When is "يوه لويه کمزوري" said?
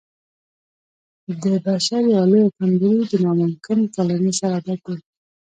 2.13-3.03